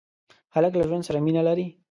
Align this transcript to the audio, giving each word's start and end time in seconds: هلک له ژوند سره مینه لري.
هلک 0.55 0.73
له 0.77 0.85
ژوند 0.89 1.03
سره 1.07 1.19
مینه 1.25 1.41
لري. 1.47 1.67